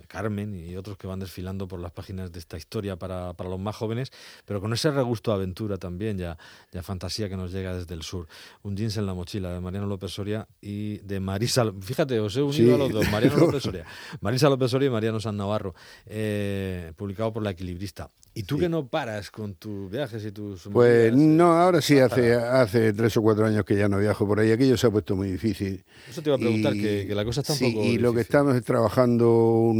Carmen 0.08 0.54
y 0.54 0.76
otros 0.76 0.96
que 0.96 1.06
van 1.06 1.20
desfilando 1.20 1.68
por 1.68 1.78
las 1.78 1.92
páginas 1.92 2.32
de 2.32 2.38
esta 2.38 2.56
historia 2.56 2.96
para, 2.96 3.34
para, 3.34 3.50
los 3.50 3.60
más 3.60 3.76
jóvenes, 3.76 4.10
pero 4.46 4.62
con 4.62 4.72
ese 4.72 4.90
regusto 4.90 5.30
aventura 5.30 5.76
también, 5.76 6.16
ya, 6.16 6.38
ya 6.72 6.82
fantasía 6.82 7.28
que 7.28 7.36
nos 7.36 7.52
llega 7.52 7.76
desde 7.76 7.92
el 7.92 8.02
sur. 8.02 8.26
Un 8.62 8.78
jeans 8.78 8.96
en 8.96 9.04
la 9.04 9.12
mochila 9.12 9.52
de 9.52 9.60
Mariano 9.60 9.86
López 9.86 10.12
Soria 10.12 10.48
y 10.62 10.98
de 10.98 11.20
Marisa. 11.20 11.70
Fíjate, 11.82 12.18
os 12.18 12.34
he 12.34 12.42
unido 12.42 12.76
a 12.76 12.78
los 12.78 12.92
dos, 12.92 13.10
Mariano 13.10 13.36
López 13.40 13.62
Soria. 13.62 13.84
Marisa 14.22 14.48
López 14.48 14.70
Soria 14.70 14.86
y 14.86 14.90
Mariano 14.90 15.20
San 15.20 15.36
Navarro, 15.36 15.74
eh, 16.06 16.94
publicado 16.96 17.30
por 17.30 17.42
La 17.42 17.50
Equilibrista. 17.50 18.08
¿Y 18.32 18.44
tú 18.44 18.58
que 18.58 18.68
no 18.68 18.86
paras 18.86 19.30
con 19.30 19.54
tus 19.54 19.90
viajes 19.90 20.24
y 20.24 20.30
tus... 20.30 20.62
Pues 20.72 21.12
no, 21.12 21.52
ahora 21.52 21.80
sí 21.80 21.98
hace, 21.98 22.34
hace 22.36 22.69
tres 22.70 23.16
o 23.16 23.22
cuatro 23.22 23.46
años 23.46 23.64
que 23.64 23.76
ya 23.76 23.88
no 23.88 23.98
viajo 23.98 24.26
por 24.26 24.40
ahí. 24.40 24.50
Aquello 24.50 24.76
se 24.76 24.86
ha 24.86 24.90
puesto 24.90 25.16
muy 25.16 25.30
difícil. 25.30 25.84
Eso 26.08 26.22
te 26.22 26.30
iba 26.30 26.36
a 26.36 26.38
preguntar, 26.38 26.72
que, 26.74 27.06
la 27.14 27.24
cosa 27.24 27.40
está 27.40 27.52
un 27.52 27.58
poco 27.58 27.84
y 27.84 27.98
lo 27.98 28.12
que 28.12 28.20
estamos 28.20 28.56
es 28.56 28.64
trabajando 28.64 29.72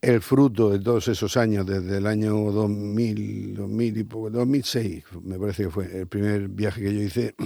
el 0.00 0.20
fruto 0.20 0.70
de 0.70 0.80
todos 0.80 1.08
esos 1.08 1.36
años, 1.36 1.66
desde 1.66 1.98
el 1.98 2.06
año 2.06 2.34
2000, 2.50 3.54
2000 3.54 3.96
y 3.98 4.04
poco, 4.04 4.30
2006, 4.30 5.04
me 5.22 5.38
parece 5.38 5.64
que 5.64 5.70
fue 5.70 6.00
el 6.00 6.06
primer 6.06 6.48
viaje 6.48 6.82
que 6.82 6.94
yo 6.94 7.02
hice. 7.02 7.34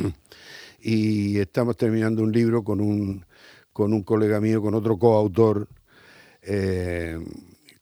Y 0.79 1.39
estamos 1.39 1.77
terminando 1.77 2.23
un 2.23 2.31
libro 2.31 2.63
con 2.63 2.81
un, 2.81 3.25
con 3.73 3.93
un 3.93 4.05
colega 4.05 4.41
mío, 4.41 4.63
con 4.63 4.75
otro 4.75 4.97
coautor. 4.97 5.67
Eh, 6.43 7.19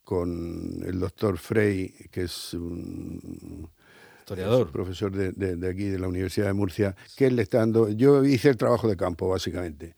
con 0.04 0.82
el 0.86 1.00
doctor 1.00 1.38
Frey, 1.38 1.92
que 2.10 2.22
es 2.22 2.54
un 2.54 3.68
historiador, 4.24 4.72
profesor 4.72 5.12
de, 5.12 5.32
de, 5.32 5.68
aquí 5.68 5.84
de 5.84 5.98
la 5.98 6.08
Universidad 6.08 6.46
de 6.46 6.54
Murcia, 6.54 6.96
que 7.16 7.26
él 7.26 7.36
le 7.36 7.42
está 7.42 7.58
dando. 7.58 7.90
Yo 7.90 8.24
hice 8.24 8.48
el 8.48 8.56
trabajo 8.56 8.88
de 8.88 8.96
campo 8.96 9.28
básicamente, 9.28 9.94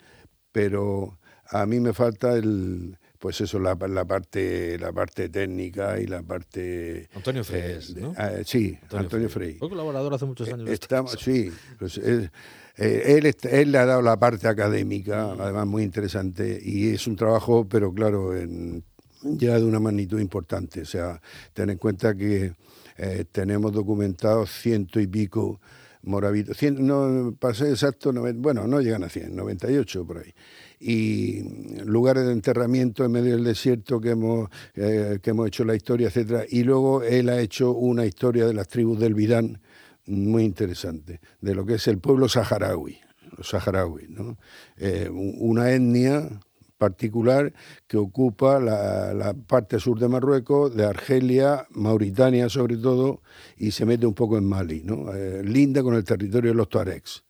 pero 0.50 1.18
a 1.50 1.64
mí 1.64 1.78
me 1.78 1.92
falta 1.92 2.34
el, 2.34 2.98
pues 3.20 3.40
eso, 3.40 3.60
la, 3.60 3.76
la, 3.88 4.04
parte, 4.04 4.78
la 4.80 4.92
parte 4.92 5.28
técnica 5.28 6.00
y 6.00 6.06
la 6.06 6.22
parte... 6.22 7.08
Antonio 7.14 7.44
Frey, 7.44 7.60
eh, 7.62 7.80
¿no? 8.00 8.14
Ah, 8.16 8.32
sí, 8.44 8.76
Antonio, 8.90 9.28
Frey. 9.28 9.54
Fue 9.54 9.68
colaborador 9.68 10.14
hace 10.14 10.26
muchos 10.26 10.52
años. 10.52 10.68
Estamos, 10.68 11.12
sí, 11.12 11.52
pues 11.78 11.98
eh, 11.98 12.28
él, 12.76 13.32
él, 13.42 13.72
le 13.72 13.78
ha 13.78 13.86
dado 13.86 14.02
la 14.02 14.18
parte 14.18 14.48
académica, 14.48 15.34
mm. 15.36 15.40
además 15.40 15.66
muy 15.68 15.84
interesante, 15.84 16.60
y 16.60 16.88
es 16.88 17.06
un 17.06 17.14
trabajo, 17.14 17.68
pero 17.68 17.92
claro, 17.92 18.36
en 18.36 18.82
ya 19.22 19.58
de 19.58 19.64
una 19.64 19.80
magnitud 19.80 20.20
importante. 20.20 20.82
O 20.82 20.86
sea, 20.86 21.20
ten 21.52 21.70
en 21.70 21.78
cuenta 21.78 22.14
que 22.14 22.54
eh, 22.96 23.24
tenemos 23.30 23.72
documentados 23.72 24.50
ciento 24.50 25.00
y 25.00 25.06
pico 25.06 25.60
moravitos, 26.06 26.62
no 26.72 27.34
pasé 27.38 27.70
exacto, 27.70 28.12
bueno, 28.36 28.66
no 28.66 28.80
llegan 28.80 29.02
a 29.04 29.08
100, 29.08 29.34
98 29.34 30.06
por 30.06 30.18
ahí. 30.18 30.32
Y 30.78 31.42
lugares 31.84 32.26
de 32.26 32.32
enterramiento 32.32 33.04
en 33.04 33.12
medio 33.12 33.34
del 33.34 33.44
desierto 33.44 34.00
que 34.00 34.10
hemos, 34.10 34.48
eh, 34.74 35.18
que 35.20 35.30
hemos 35.30 35.48
hecho 35.48 35.64
la 35.64 35.74
historia, 35.74 36.08
etcétera. 36.08 36.44
Y 36.48 36.62
luego 36.62 37.02
él 37.02 37.28
ha 37.28 37.40
hecho 37.40 37.72
una 37.72 38.06
historia 38.06 38.46
de 38.46 38.54
las 38.54 38.68
tribus 38.68 39.00
del 39.00 39.14
Bidán 39.14 39.60
muy 40.06 40.44
interesante, 40.44 41.20
de 41.40 41.54
lo 41.54 41.66
que 41.66 41.74
es 41.74 41.88
el 41.88 41.98
pueblo 41.98 42.28
saharaui, 42.28 42.98
los 43.36 43.48
saharauis, 43.48 44.08
¿no? 44.08 44.38
Eh, 44.76 45.08
una 45.10 45.72
etnia 45.72 46.28
particular 46.76 47.52
que 47.86 47.96
ocupa 47.96 48.60
la, 48.60 49.34
parte 49.46 49.80
sur 49.80 49.98
de 49.98 50.08
Marruecos, 50.08 50.74
de 50.74 50.84
Argelia, 50.84 51.66
Mauritania 51.70 52.48
sobre 52.48 52.76
todo, 52.76 53.22
y 53.56 53.70
se 53.70 53.86
mete 53.86 54.06
un 54.06 54.14
poco 54.14 54.38
en 54.38 54.44
Mali, 54.44 54.82
¿no? 54.84 55.14
Eh, 55.14 55.42
linda 55.42 55.82
con 55.82 55.94
el 55.94 56.04
territorio 56.04 56.50
de 56.50 56.56
los 56.56 56.68
Tuaregs. 56.68 57.24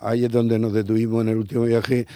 Ahí 0.00 0.24
es 0.24 0.30
donde 0.30 0.58
nos 0.58 0.72
detuvimos 0.72 1.22
en 1.22 1.30
el 1.30 1.38
último 1.38 1.64
viaje 1.64 2.06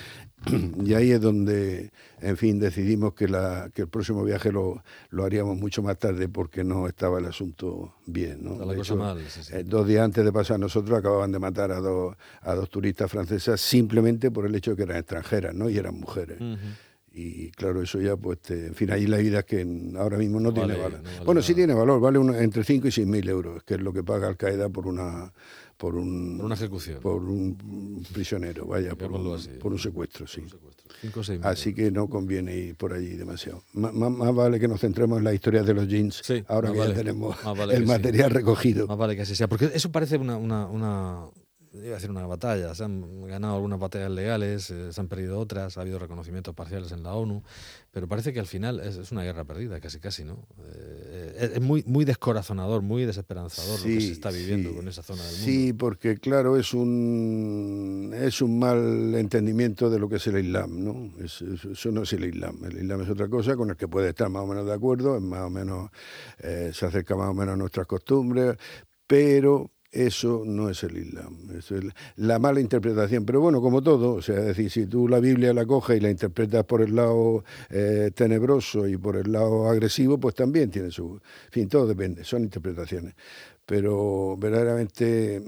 y 0.84 0.94
ahí 0.94 1.12
es 1.12 1.20
donde, 1.20 1.90
en 2.20 2.36
fin, 2.36 2.58
decidimos 2.58 3.14
que, 3.14 3.28
la, 3.28 3.70
que 3.74 3.82
el 3.82 3.88
próximo 3.88 4.24
viaje 4.24 4.52
lo, 4.52 4.82
lo 5.10 5.24
haríamos 5.24 5.56
mucho 5.56 5.82
más 5.82 5.98
tarde 5.98 6.28
porque 6.28 6.64
no 6.64 6.86
estaba 6.88 7.18
el 7.18 7.26
asunto 7.26 7.94
bien. 8.06 8.38
¿no? 8.42 8.56
Eh, 9.52 9.64
dos 9.64 9.86
días 9.86 10.04
antes 10.04 10.24
de 10.24 10.32
pasar 10.32 10.58
nosotros 10.58 10.98
acababan 10.98 11.32
de 11.32 11.38
matar 11.38 11.72
a 11.72 11.80
dos, 11.80 12.16
a 12.40 12.54
dos 12.54 12.70
turistas 12.70 13.10
francesas 13.10 13.60
simplemente 13.60 14.30
por 14.30 14.46
el 14.46 14.54
hecho 14.54 14.72
de 14.72 14.76
que 14.76 14.82
eran 14.84 14.98
extranjeras 14.98 15.54
¿no? 15.54 15.68
y 15.70 15.78
eran 15.78 15.98
mujeres. 15.98 16.38
Y 17.14 17.50
claro, 17.50 17.82
eso 17.82 18.00
ya, 18.00 18.16
pues, 18.16 18.38
en 18.50 18.74
fin, 18.74 18.90
hay 18.90 19.06
la 19.06 19.18
vida 19.18 19.42
que 19.42 19.66
ahora 19.96 20.16
mismo 20.16 20.40
no, 20.40 20.52
tiene 20.52 20.74
valor. 20.76 21.02
bueno, 21.24 21.42
sí 21.42 21.54
tiene 21.54 21.74
valor, 21.74 22.00
vale 22.00 22.18
entre 22.42 22.64
5 22.64 22.88
y 22.88 22.92
6 22.92 23.06
mil 23.06 23.28
euros, 23.28 23.62
que 23.64 23.74
es 23.74 23.80
lo 23.80 23.92
que 23.92 24.02
paga 24.02 24.28
Al 24.28 24.36
Qaeda 24.36 24.68
por 24.68 24.86
una 24.86 25.32
por 25.76 25.96
un 25.96 26.36
por 26.36 26.46
una 26.46 26.54
ejecución. 26.54 27.00
por 27.00 27.24
un 27.24 28.06
prisionero 28.12 28.66
vaya 28.66 28.94
por 28.94 29.10
un, 29.10 29.38
por 29.58 29.72
un, 29.72 29.78
secuestro 29.80 30.28
sí. 30.28 30.44
Así 31.42 31.74
que 31.74 31.90
no 31.90 32.08
conviene 32.08 32.54
ir 32.54 32.76
por 32.76 32.92
allí 32.92 33.16
demasiado. 33.16 33.64
Más, 33.72 34.34
vale 34.34 34.60
que 34.60 34.68
nos 34.68 34.80
centremos 34.80 35.18
en 35.18 35.24
la 35.24 35.34
historia 35.34 35.64
de 35.64 35.74
los 35.74 35.88
jeans 35.88 36.22
ahora 36.46 36.70
que 36.70 36.78
ya 36.78 36.94
tenemos 36.94 37.36
el 37.72 37.86
material 37.86 38.30
recogido. 38.30 38.86
Más 38.86 38.96
vale 38.96 39.16
que 39.16 39.22
así 39.22 39.34
sea 39.34 39.48
porque 39.48 39.70
eso 39.74 39.90
parece 39.90 40.18
una, 40.18 40.36
una, 40.36 40.66
una 40.66 41.26
iba 41.74 41.92
a 41.92 41.94
decir 41.94 42.10
una 42.10 42.26
batalla, 42.26 42.74
se 42.74 42.84
han 42.84 43.26
ganado 43.26 43.54
algunas 43.54 43.78
batallas 43.78 44.10
legales, 44.10 44.70
eh, 44.70 44.92
se 44.92 45.00
han 45.00 45.08
perdido 45.08 45.38
otras, 45.38 45.78
ha 45.78 45.80
habido 45.80 45.98
reconocimientos 45.98 46.54
parciales 46.54 46.92
en 46.92 47.02
la 47.02 47.14
ONU, 47.14 47.42
pero 47.90 48.06
parece 48.08 48.32
que 48.32 48.40
al 48.40 48.46
final 48.46 48.80
es, 48.80 49.10
una 49.10 49.22
guerra 49.22 49.44
perdida, 49.44 49.80
casi 49.80 49.98
casi, 49.98 50.24
¿no? 50.24 50.46
Eh, 50.74 51.52
es, 51.54 51.60
muy, 51.60 51.82
muy 51.86 52.04
descorazonador, 52.04 52.82
muy 52.82 53.04
desesperanzador 53.04 53.80
lo 53.80 53.86
que 53.86 54.00
se 54.00 54.12
está 54.12 54.30
viviendo 54.30 54.70
en 54.80 54.88
esa 54.88 55.02
zona 55.02 55.22
del 55.22 55.32
mundo. 55.32 55.44
Sí, 55.44 55.72
porque 55.72 56.18
claro, 56.18 56.58
es 56.58 56.74
un, 56.74 58.12
es 58.14 58.42
un 58.42 58.58
mal 58.58 59.14
entendimiento 59.14 59.88
de 59.88 59.98
lo 59.98 60.08
que 60.08 60.16
es 60.16 60.26
el 60.26 60.44
Islam, 60.44 60.84
¿no? 60.84 61.10
eso 61.22 61.90
no 61.90 62.02
es 62.02 62.12
el 62.12 62.24
Islam, 62.24 62.64
el 62.64 62.78
Islam 62.78 63.02
es 63.02 63.08
otra 63.08 63.28
cosa 63.28 63.56
con 63.56 63.70
el 63.70 63.76
que 63.76 63.88
puede 63.88 64.10
estar 64.10 64.28
más 64.28 64.42
o 64.42 64.46
menos 64.46 64.66
de 64.66 64.74
acuerdo, 64.74 65.16
es 65.16 65.22
más 65.22 65.42
o 65.42 65.50
menos, 65.50 65.90
eh, 66.38 66.70
se 66.74 66.86
acerca 66.86 67.16
más 67.16 67.30
o 67.30 67.34
menos 67.34 67.54
a 67.54 67.56
nuestras 67.56 67.86
costumbres, 67.86 68.56
pero 69.06 69.70
eso 69.92 70.42
no 70.46 70.70
es 70.70 70.82
el 70.84 70.96
Islam, 70.96 71.36
es 71.56 71.70
la 72.16 72.38
mala 72.38 72.60
interpretación. 72.60 73.26
Pero 73.26 73.42
bueno, 73.42 73.60
como 73.60 73.82
todo, 73.82 74.14
o 74.14 74.22
sea, 74.22 74.38
es 74.38 74.46
decir, 74.46 74.70
si 74.70 74.86
tú 74.86 75.06
la 75.06 75.20
Biblia 75.20 75.52
la 75.52 75.66
coges 75.66 75.98
y 75.98 76.00
la 76.00 76.10
interpretas 76.10 76.64
por 76.64 76.80
el 76.80 76.96
lado 76.96 77.44
eh, 77.68 78.10
tenebroso 78.14 78.88
y 78.88 78.96
por 78.96 79.16
el 79.16 79.30
lado 79.30 79.68
agresivo, 79.68 80.18
pues 80.18 80.34
también 80.34 80.70
tiene 80.70 80.90
su... 80.90 81.20
En 81.44 81.50
fin, 81.50 81.68
todo 81.68 81.86
depende, 81.86 82.24
son 82.24 82.42
interpretaciones. 82.42 83.14
Pero 83.66 84.36
verdaderamente 84.38 85.42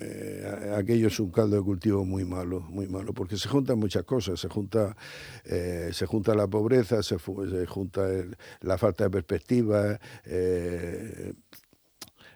eh, 0.00 0.74
aquello 0.76 1.08
es 1.08 1.20
un 1.20 1.30
caldo 1.30 1.56
de 1.56 1.62
cultivo 1.62 2.04
muy 2.04 2.24
malo, 2.24 2.60
muy 2.62 2.88
malo, 2.88 3.12
porque 3.12 3.36
se 3.36 3.48
juntan 3.48 3.78
muchas 3.78 4.04
cosas, 4.04 4.40
se 4.40 4.48
junta, 4.48 4.96
eh, 5.44 5.90
se 5.92 6.06
junta 6.06 6.34
la 6.34 6.48
pobreza, 6.48 7.02
se, 7.02 7.18
junta 7.18 8.08
la 8.62 8.78
falta 8.78 9.04
de 9.04 9.10
perspectiva, 9.10 10.00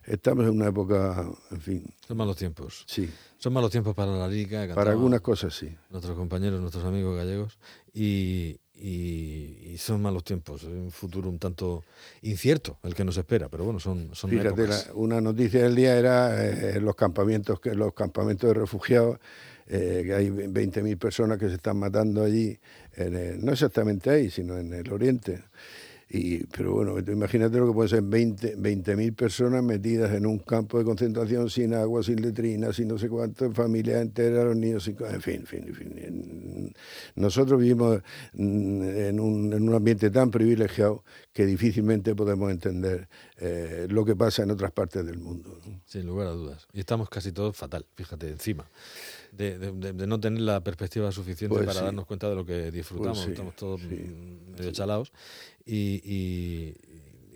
estamos 0.07 0.45
en 0.45 0.51
una 0.51 0.69
época, 0.69 1.27
en 1.51 1.61
fin. 1.61 1.85
Son 2.07 2.17
malos 2.17 2.37
tiempos. 2.37 2.85
Sí. 2.87 3.11
Son 3.39 3.53
malos 3.53 3.71
tiempos 3.71 3.95
para 3.95 4.13
la 4.13 4.29
liga. 4.29 4.75
Para 4.75 4.93
algunas 4.93 5.21
cosas, 5.21 5.55
sí. 5.55 5.75
Nuestros 5.91 6.17
compañeros, 6.17 6.61
nuestros 6.61 6.85
amigos 6.85 7.17
gallegos. 7.17 7.59
Y, 7.93 8.59
y, 8.75 9.77
son 9.79 10.03
malos 10.03 10.25
tiempos. 10.25 10.65
Un 10.65 10.91
futuro 10.91 11.29
un 11.29 11.39
tanto 11.39 11.85
incierto 12.23 12.79
el 12.83 12.95
que 12.95 13.05
nos 13.05 13.17
espera, 13.17 13.49
pero 13.49 13.65
bueno, 13.65 13.81
son, 13.81 14.15
son 14.15 14.31
Fíjate, 14.31 14.69
una 14.95 15.21
noticia 15.21 15.63
del 15.63 15.75
día 15.75 15.97
era 15.97 16.45
eh, 16.47 16.81
los 16.81 16.95
campamentos, 16.95 17.61
que 17.61 17.75
los 17.75 17.93
campamentos 17.95 18.49
de 18.49 18.55
refugiados. 18.55 19.19
Eh, 19.67 20.03
que 20.05 20.15
hay 20.15 20.29
20.000 20.29 20.99
personas 20.99 21.39
que 21.39 21.49
se 21.49 21.55
están 21.55 21.79
matando 21.79 22.23
allí, 22.23 22.59
no 23.39 23.51
exactamente 23.51 24.11
ahí, 24.11 24.29
sino 24.29 24.59
en 24.59 24.75
el 24.75 24.93
oriente. 24.93 25.43
Y, 26.09 26.45
pero 26.47 26.75
bueno, 26.75 26.99
imagínate 26.99 27.59
lo 27.59 27.69
que 27.69 27.73
puede 27.73 27.89
ser 27.89 28.03
20 28.03 28.97
mil 28.97 29.15
personas 29.15 29.63
metidas 29.63 30.13
en 30.13 30.27
un 30.27 30.39
campo 30.39 30.79
de 30.79 30.85
concentración 30.85 31.49
sin 31.51 31.75
agua, 31.75 32.03
sin 32.03 32.21
letrina, 32.21 32.73
sin 32.73 32.89
no 32.89 32.99
sé 32.99 33.09
cuánto, 33.09 33.51
familias 33.53 34.03
enteras, 34.03 34.45
los 34.45 34.57
niños, 34.57 34.85
sin, 34.85 34.97
en 35.01 35.23
fin, 35.23 35.41
en 35.41 35.47
fin, 35.47 35.63
en 35.67 35.75
fin. 35.75 36.75
Nosotros 37.17 37.61
vivimos 37.61 38.01
en 38.35 39.19
un, 39.19 39.53
en 39.53 39.69
un 39.69 39.75
ambiente 39.75 40.11
tan 40.11 40.31
privilegiado 40.31 41.05
que 41.33 41.47
difícilmente 41.47 42.15
podemos 42.15 42.51
entender 42.51 43.09
eh, 43.39 43.87
lo 43.91 44.05
que 44.05 44.15
pasa 44.15 44.43
en 44.43 44.51
otras 44.51 44.73
partes 44.73 45.05
del 45.05 45.19
mundo. 45.19 45.59
Sin 45.85 46.07
lugar 46.07 46.29
a 46.29 46.31
dudas. 46.31 46.67
Y 46.73 46.81
estamos 46.81 47.09
casi 47.09 47.33
todos 47.33 47.57
fatal, 47.57 47.85
fíjate, 47.95 48.29
encima. 48.29 48.67
De, 49.37 49.59
de, 49.59 50.07
no 50.07 50.21
tener 50.21 50.43
la 50.43 50.63
perspectiva 50.63 51.11
suficiente 51.11 51.57
pues 51.57 51.67
para 51.67 51.87
darnos 51.87 52.07
cuenta 52.07 52.29
de 52.29 52.37
lo 52.37 52.47
que 52.47 52.71
disfrutamos. 52.71 53.19
Pues 53.19 53.31
estamos 53.31 53.57
todos 53.57 53.81
medio 53.83 54.71
chalados 54.71 55.13
y, 55.67 56.75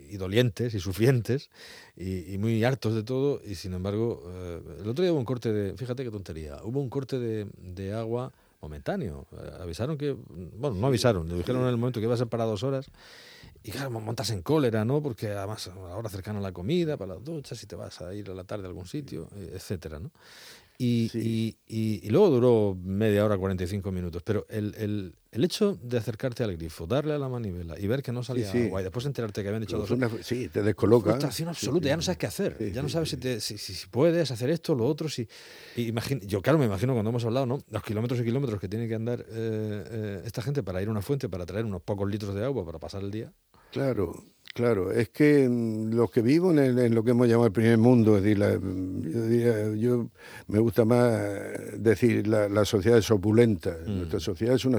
y, 0.08 0.16
dolientes 0.16 0.74
y 0.74 0.80
sufrientes 0.80 1.50
y, 1.96 2.38
muy 2.38 2.62
hartos 2.62 2.94
de 2.94 3.02
todo. 3.02 3.40
Y 3.44 3.56
sin 3.56 3.74
embargo, 3.74 4.22
eh, 4.26 4.60
el 4.80 4.88
otro 4.88 5.02
día 5.02 5.12
hubo 5.12 5.18
un 5.18 5.24
corte 5.24 5.52
de, 5.52 5.76
fíjate 5.76 6.04
qué 6.04 6.10
tontería, 6.10 6.58
hubo 6.62 6.80
un 6.80 6.88
corte 6.88 7.18
de, 7.18 7.48
de 7.58 7.92
agua 7.92 8.32
momentáneo. 8.60 9.26
Eh, 9.32 9.50
avisaron 9.60 9.98
que, 9.98 10.16
bueno, 10.56 10.76
no 10.76 10.86
avisaron, 10.86 11.28
le 11.28 11.34
dijeron 11.34 11.62
en 11.62 11.68
el 11.68 11.76
momento 11.76 12.00
que 12.00 12.04
iba 12.04 12.14
a 12.14 12.18
ser 12.18 12.28
para 12.28 12.44
dos 12.44 12.62
horas. 12.62 12.90
Y 13.64 13.70
claro, 13.72 13.90
montas 13.90 14.30
en 14.30 14.42
cólera, 14.42 14.84
¿no? 14.84 15.02
Porque 15.02 15.30
además 15.30 15.68
ahora 15.68 16.08
cercano 16.08 16.38
a 16.38 16.42
la 16.42 16.52
comida, 16.52 16.96
para 16.96 17.14
las 17.14 17.24
duchas, 17.24 17.58
si 17.58 17.66
te 17.66 17.76
vas 17.76 18.00
a 18.00 18.14
ir 18.14 18.30
a 18.30 18.34
la 18.34 18.44
tarde 18.44 18.64
a 18.64 18.68
algún 18.68 18.86
sitio, 18.86 19.28
etcétera, 19.36 19.98
¿no? 19.98 20.12
Y, 20.80 21.10
y, 21.12 21.58
y, 22.06 22.08
luego 22.08 22.30
duró 22.30 22.78
media 22.80 23.24
hora, 23.24 23.36
45 23.36 23.90
minutos. 23.90 24.22
Pero 24.22 24.46
el, 24.48 24.76
el, 24.78 25.16
el, 25.32 25.44
hecho 25.44 25.76
de 25.82 25.98
acercarte 25.98 26.44
al 26.44 26.56
grifo, 26.56 26.86
darle 26.86 27.14
a 27.14 27.18
la 27.18 27.28
manivela 27.28 27.76
y 27.76 27.88
ver 27.88 28.00
que 28.00 28.12
no 28.12 28.22
salía 28.22 28.48
agua 28.48 28.80
y 28.80 28.84
después 28.84 29.04
enterarte 29.04 29.42
que 29.42 29.48
habían 29.48 29.64
echado 29.64 29.82
dos 29.82 29.90
una, 29.90 30.08
Sí, 30.22 30.48
te 30.48 30.62
descoloca. 30.62 31.10
Frustración 31.10 31.48
absoluta, 31.48 31.88
ya 31.88 31.96
no 31.96 32.02
sabes 32.02 32.18
qué 32.18 32.26
hacer. 32.26 32.72
ya 32.72 32.80
no 32.80 32.88
sabes 32.88 33.08
si, 33.08 33.16
te, 33.16 33.40
si, 33.40 33.58
si, 33.58 33.88
puedes 33.88 34.30
hacer 34.30 34.50
esto, 34.50 34.76
lo 34.76 34.86
otro. 34.86 35.08
Si, 35.08 35.26
imagino, 35.74 36.20
yo, 36.24 36.40
claro, 36.42 36.60
me 36.60 36.66
imagino 36.66 36.92
cuando 36.92 37.10
hemos 37.10 37.24
hablado, 37.24 37.46
¿no? 37.46 37.58
Los 37.70 37.82
kilómetros 37.82 38.20
y 38.20 38.24
kilómetros 38.24 38.60
que 38.60 38.68
tiene 38.68 38.86
que 38.86 38.94
andar 38.94 39.22
eh, 39.22 39.24
eh, 39.30 40.22
esta 40.26 40.42
gente 40.42 40.62
para 40.62 40.80
ir 40.80 40.86
a 40.86 40.92
una 40.92 41.02
fuente, 41.02 41.28
para 41.28 41.44
traer 41.44 41.64
unos 41.64 41.82
pocos 41.82 42.08
litros 42.08 42.36
de 42.36 42.44
agua 42.44 42.64
para 42.64 42.78
pasar 42.78 43.02
el 43.02 43.10
día. 43.10 43.32
Claro, 43.70 44.24
Claro, 44.58 44.90
es 44.90 45.10
que 45.10 45.48
mm, 45.48 45.94
los 45.94 46.10
que 46.10 46.20
vivo 46.20 46.50
en, 46.50 46.92
lo 46.92 47.04
que 47.04 47.12
hemos 47.12 47.28
llamado 47.28 47.46
el 47.46 47.52
primer 47.52 47.78
mundo, 47.78 48.16
es 48.16 48.24
decir, 48.24 48.38
yo, 48.38 49.74
yo, 49.76 50.08
me 50.48 50.58
gusta 50.58 50.84
más 50.84 51.16
decir 51.76 52.26
la, 52.26 52.64
sociedad 52.64 52.98
es 52.98 53.08
opulenta. 53.12 53.76
Mm. 53.86 53.98
Nuestra 53.98 54.18
sociedad 54.18 54.56
es 54.56 54.64
una, 54.64 54.78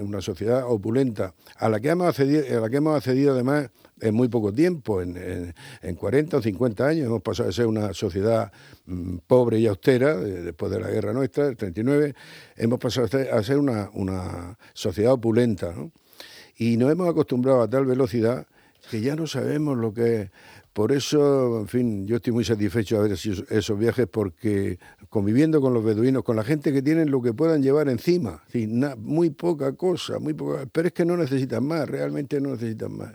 una 0.00 0.20
sociedad 0.20 0.62
opulenta, 0.68 1.34
a 1.56 1.68
la 1.68 1.80
que 1.80 1.88
hemos 1.88 2.06
accedido, 2.06 2.44
a 2.56 2.60
la 2.60 2.70
que 2.70 2.76
hemos 2.76 2.96
accedido 2.96 3.32
además 3.32 3.68
en 4.00 4.14
muy 4.14 4.28
poco 4.28 4.52
tiempo, 4.52 5.02
en, 5.02 5.52
en, 5.82 5.94
40 5.96 6.36
o 6.36 6.40
50 6.42 6.86
años, 6.86 7.06
hemos 7.06 7.22
pasado 7.22 7.48
de 7.48 7.52
ser 7.52 7.66
una 7.66 7.92
sociedad 7.94 8.52
mm, 8.84 9.16
pobre 9.26 9.58
y 9.58 9.66
austera, 9.66 10.16
después 10.16 10.70
de 10.70 10.78
la 10.78 10.88
guerra 10.88 11.12
nuestra, 11.12 11.46
del 11.46 11.56
39, 11.56 12.14
hemos 12.54 12.78
pasado 12.78 13.08
a 13.32 13.42
ser 13.42 13.58
una, 13.58 13.90
una 13.92 14.56
sociedad 14.72 15.14
opulenta, 15.14 15.72
¿no? 15.72 15.90
Y 16.56 16.76
nos 16.76 16.90
hemos 16.90 17.08
acostumbrado 17.08 17.62
a 17.62 17.68
tal 17.68 17.84
velocidad 17.84 18.46
que 18.90 19.00
ya 19.00 19.16
no 19.16 19.26
sabemos 19.26 19.76
lo 19.76 19.92
que 19.92 20.22
es. 20.22 20.30
Por 20.72 20.92
eso, 20.92 21.60
en 21.60 21.68
fin, 21.68 22.06
yo 22.06 22.16
estoy 22.16 22.34
muy 22.34 22.44
satisfecho 22.44 22.96
de 22.96 23.00
haber 23.00 23.12
hecho 23.12 23.32
esos 23.48 23.78
viajes 23.78 24.06
porque 24.06 24.78
conviviendo 25.08 25.58
con 25.62 25.72
los 25.72 25.82
beduinos, 25.82 26.22
con 26.22 26.36
la 26.36 26.44
gente 26.44 26.70
que 26.70 26.82
tienen 26.82 27.10
lo 27.10 27.22
que 27.22 27.32
puedan 27.32 27.62
llevar 27.62 27.88
encima, 27.88 28.42
muy 28.98 29.30
poca 29.30 29.72
cosa, 29.72 30.18
muy 30.18 30.34
poca, 30.34 30.66
pero 30.70 30.88
es 30.88 30.92
que 30.92 31.06
no 31.06 31.16
necesitan 31.16 31.64
más, 31.64 31.88
realmente 31.88 32.42
no 32.42 32.50
necesitan 32.50 32.94
más. 32.94 33.14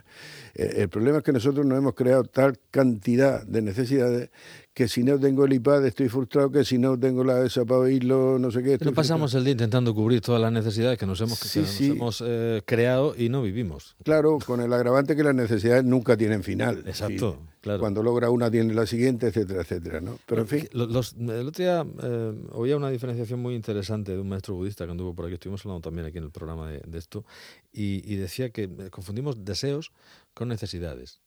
Eh, 0.54 0.74
el 0.78 0.88
problema 0.88 1.18
es 1.18 1.24
que 1.24 1.32
nosotros 1.32 1.64
no 1.64 1.76
hemos 1.76 1.94
creado 1.94 2.24
tal 2.24 2.58
cantidad 2.70 3.44
de 3.46 3.62
necesidades 3.62 4.30
que 4.74 4.88
si 4.88 5.02
no 5.02 5.18
tengo 5.18 5.44
el 5.44 5.52
iPad 5.52 5.84
estoy 5.86 6.08
frustrado, 6.08 6.50
que 6.50 6.64
si 6.64 6.78
no 6.78 6.98
tengo 6.98 7.24
la 7.24 7.44
esa 7.44 7.64
para 7.64 7.80
oírlo, 7.80 8.38
no 8.38 8.50
sé 8.50 8.62
qué. 8.62 8.78
No 8.82 8.92
pasamos 8.92 9.34
el 9.34 9.44
día 9.44 9.52
intentando 9.52 9.94
cubrir 9.94 10.22
todas 10.22 10.40
las 10.40 10.50
necesidades 10.50 10.98
que 10.98 11.04
nos 11.04 11.20
hemos, 11.20 11.56
hemos 11.80 12.24
eh, 12.26 12.62
creado 12.64 13.14
y 13.16 13.28
no 13.28 13.42
vivimos. 13.42 13.96
Claro, 14.02 14.38
con 14.44 14.60
el 14.60 14.72
agravante 14.72 15.14
que 15.14 15.22
las 15.22 15.34
necesidades 15.34 15.84
nunca 15.84 16.16
tienen 16.16 16.42
final. 16.42 16.84
Exacto, 16.86 17.38
claro. 17.60 17.80
Cuando 17.80 18.02
logra 18.02 18.30
una 18.30 18.50
tiene 18.50 18.72
la 18.72 18.86
siguiente, 18.86 19.26
etcétera, 19.26 19.60
etcétera, 19.60 20.00
¿no? 20.00 20.18
Pero 20.24 20.42
en 20.42 20.48
fin. 20.48 20.68
Los, 20.72 21.16
el 21.18 21.48
otro 21.48 21.62
día 21.62 21.84
eh, 22.02 22.32
oía 22.52 22.76
una 22.76 22.88
diferenciación 22.88 23.40
muy 23.40 23.54
interesante 23.54 24.12
de 24.12 24.20
un 24.20 24.28
maestro 24.30 24.54
budista 24.54 24.86
que 24.86 24.90
anduvo 24.90 25.14
por 25.14 25.26
aquí, 25.26 25.34
estuvimos 25.34 25.64
hablando 25.66 25.82
también 25.82 26.06
aquí 26.06 26.16
en 26.16 26.24
el 26.24 26.30
programa 26.30 26.70
de, 26.70 26.98
esto, 26.98 27.26
y, 27.74 28.10
y 28.10 28.16
decía 28.16 28.48
que 28.50 28.70
confundimos 28.90 29.44
deseos 29.44 29.92
con 30.34 30.48
necesidades. 30.48 31.20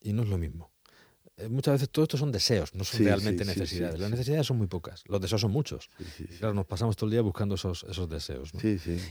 Y 0.00 0.12
no 0.12 0.22
es 0.22 0.28
lo 0.28 0.38
mismo. 0.38 0.70
Eh, 1.40 1.48
muchas 1.48 1.72
veces 1.72 1.88
todo 1.88 2.02
esto 2.04 2.16
son 2.18 2.32
deseos, 2.32 2.74
no 2.74 2.84
son 2.84 3.04
realmente 3.04 3.44
necesidades. 3.44 3.98
Las 3.98 4.10
necesidades 4.10 4.46
son 4.46 4.58
muy 4.58 4.66
pocas, 4.66 5.02
los 5.06 5.20
deseos 5.20 5.40
son 5.40 5.50
muchos. 5.50 5.88
Claro, 6.38 6.54
nos 6.54 6.66
pasamos 6.66 6.96
todo 6.96 7.06
el 7.06 7.12
día 7.12 7.22
buscando 7.22 7.54
esos, 7.54 7.84
esos 7.88 8.08
deseos. 8.08 8.52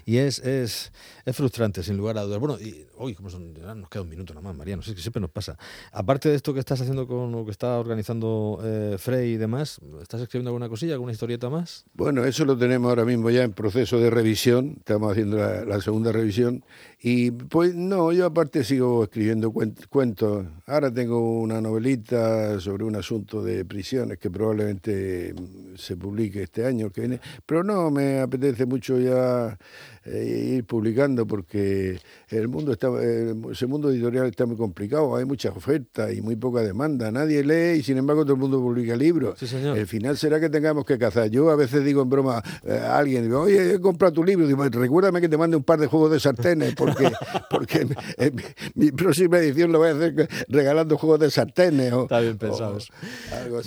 Y 0.05 0.17
es, 0.17 0.39
es, 0.39 0.91
es, 1.25 1.35
frustrante, 1.35 1.81
sin 1.81 1.97
lugar 1.97 2.17
a 2.17 2.23
dudas. 2.23 2.39
Bueno, 2.39 2.59
y 2.59 2.85
hoy, 2.97 3.15
como 3.15 3.29
son, 3.29 3.53
nos 3.53 3.89
queda 3.89 4.03
un 4.03 4.09
minuto 4.09 4.33
nada 4.33 4.43
más, 4.43 4.55
Mariano, 4.55 4.81
es 4.81 4.93
que 4.93 5.01
siempre 5.01 5.21
nos 5.21 5.31
pasa. 5.31 5.57
Aparte 5.91 6.29
de 6.29 6.35
esto 6.35 6.53
que 6.53 6.59
estás 6.59 6.79
haciendo 6.81 7.07
con 7.07 7.31
lo 7.31 7.45
que 7.45 7.51
está 7.51 7.79
organizando 7.79 8.59
eh, 8.63 8.97
Frey 8.99 9.33
y 9.33 9.37
demás, 9.37 9.79
¿estás 10.01 10.21
escribiendo 10.21 10.49
alguna 10.49 10.69
cosilla, 10.69 10.93
alguna 10.93 11.11
historieta 11.11 11.49
más? 11.49 11.85
Bueno, 11.93 12.23
eso 12.25 12.45
lo 12.45 12.57
tenemos 12.57 12.89
ahora 12.89 13.05
mismo 13.05 13.29
ya 13.31 13.43
en 13.43 13.53
proceso 13.53 13.99
de 13.99 14.09
revisión, 14.09 14.75
estamos 14.77 15.11
haciendo 15.11 15.37
la, 15.37 15.81
segunda 15.81 16.11
revisión. 16.11 16.63
Y 17.01 17.31
pues 17.31 17.75
no, 17.75 18.11
yo 18.11 18.25
aparte 18.25 18.63
sigo 18.65 19.03
escribiendo 19.03 19.53
cuentos. 19.89 20.45
Ahora 20.65 20.93
tengo 20.93 21.39
una 21.39 21.61
novelita 21.61 22.59
sobre 22.59 22.83
un 22.83 22.97
asunto 22.97 23.41
de 23.41 23.63
prisiones 23.63 24.17
que 24.17 24.29
probablemente 24.29 25.33
mm, 25.33 25.77
se 25.77 25.95
publique 25.95 26.43
este 26.43 26.65
año 26.65 26.89
que 26.89 27.01
viene, 27.01 27.21
pero 27.45 27.63
no 27.63 27.89
me 27.89 28.19
apetece 28.19 28.65
mucho 28.65 28.99
ya 28.99 29.57
eh, 30.05 30.55
ir 30.57 30.65
publicando 30.65 31.27
porque 31.27 31.99
el 32.29 32.47
mundo 32.47 32.71
está, 32.71 32.89
eh, 33.01 33.35
ese 33.51 33.67
mundo 33.67 33.91
editorial 33.91 34.27
está 34.27 34.45
muy 34.45 34.57
complicado, 34.57 35.15
hay 35.15 35.23
mucha 35.23 35.51
oferta 35.51 36.11
y 36.11 36.21
muy 36.21 36.35
poca 36.35 36.61
demanda, 36.61 37.11
nadie 37.11 37.43
lee 37.43 37.79
y 37.79 37.83
sin 37.83 37.97
embargo 37.97 38.23
todo 38.23 38.33
el 38.33 38.39
mundo 38.39 38.59
publica 38.59 38.95
libros. 38.95 39.41
El 39.41 39.87
final 39.87 40.17
será 40.17 40.39
que 40.39 40.49
tengamos 40.49 40.85
que 40.85 40.97
cazar. 40.97 41.29
Yo 41.29 41.49
a 41.49 41.55
veces 41.55 41.85
digo 41.85 42.01
en 42.01 42.09
broma 42.09 42.41
eh, 42.63 42.73
a 42.73 42.97
alguien, 42.97 43.23
digo, 43.23 43.41
oye, 43.41 43.75
he 43.75 43.79
comprado 43.79 44.13
tu 44.13 44.23
libro, 44.23 44.47
digo, 44.47 44.63
recuérdame 44.67 45.21
que 45.21 45.29
te 45.29 45.37
mande 45.37 45.55
un 45.55 45.63
par 45.63 45.79
de 45.79 45.87
juegos 45.87 46.11
de 46.11 46.19
sartenes 46.19 46.73
porque, 46.75 46.88
porque 47.49 47.87
mi, 48.75 48.91
próxima 48.91 49.39
edición 49.39 49.71
lo 49.71 49.79
voy 49.79 49.89
a 49.89 49.91
hacer 49.91 50.29
regalando 50.47 50.97
juegos 50.97 51.19
de 51.19 51.31
sartenes. 51.31 51.93
O, 51.93 52.03
está 52.03 52.19
bien 52.19 52.37
pensado. 52.37 52.77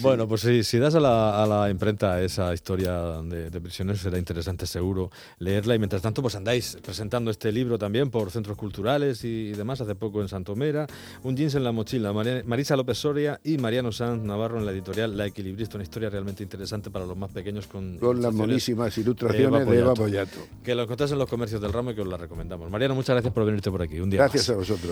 bueno, 0.01 0.29
pues 0.29 0.43
si, 0.43 0.65
si 0.65 0.79
das 0.79 0.95
a 0.95 1.01
la, 1.01 1.43
a 1.43 1.47
la, 1.47 1.71
imprenta 1.71 2.21
esa 2.23 2.53
historia 2.53 3.23
de, 3.23 3.51
de 3.51 3.61
prisioneros 3.61 4.01
será 4.01 4.19
interesante 4.19 4.67
seguro 4.67 5.11
leerla 5.39 5.75
y 5.75 5.79
mientras 5.79 6.03
tanto 6.03 6.23
pues 6.23 6.35
andáis 6.35 6.77
presentando 6.83 7.31
este 7.31 7.53
libro 7.53 7.79
también 7.79 8.11
por 8.11 8.31
centros 8.31 8.57
culturales 8.57 9.25
y, 9.25 9.53
demás, 9.53 9.81
hace 9.81 9.95
poco 9.95 10.21
en 10.21 10.29
Santomera, 10.29 10.87
Un 11.23 11.37
jeans 11.37 11.55
en 11.55 11.65
la 11.65 11.73
mochila, 11.73 12.13
Marisa 12.13 12.77
López 12.77 12.99
Soria 12.99 13.41
y 13.45 13.59
Mariano 13.59 13.93
Sanz 13.93 14.23
Navarro 14.23 14.59
en 14.59 14.67
la 14.67 14.73
editorial 14.73 15.17
La 15.17 15.27
Equilibrista, 15.27 15.77
una 15.77 15.85
historia 15.85 16.11
realmente 16.11 16.43
interesante 16.43 16.91
para 16.91 17.07
los 17.07 17.17
más 17.17 17.31
pequeños 17.31 17.67
con, 17.67 17.99
con 17.99 18.21
las 18.21 18.33
monísimas 18.33 18.97
ilustraciones 18.99 19.67
de 19.67 19.79
Eva 19.79 19.95
Pollato. 19.95 20.39
Que 20.63 20.75
lo 20.75 20.83
encontráis 20.83 21.13
en 21.13 21.19
los 21.19 21.29
comercios 21.29 21.61
del 21.61 21.73
ramo 21.73 21.91
y 21.91 21.95
que 21.95 22.03
os 22.03 22.09
la 22.09 22.17
recomendamos. 22.17 22.71
Mariano, 22.71 22.95
muchas 22.95 23.12
gracias 23.13 23.33
por 23.33 23.45
venirte 23.45 23.71
por 23.71 23.83
aquí. 23.83 24.01
Un 24.01 24.11
día 24.11 24.19
Gracias 24.21 24.51
a 24.51 24.55
vosotros. 24.55 24.91